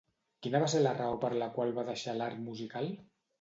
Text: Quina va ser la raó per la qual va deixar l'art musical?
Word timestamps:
Quina 0.45 0.61
va 0.63 0.69
ser 0.71 0.79
la 0.85 0.93
raó 0.95 1.19
per 1.25 1.31
la 1.43 1.49
qual 1.59 1.75
va 1.81 1.85
deixar 1.91 2.17
l'art 2.17 2.41
musical? 2.49 2.91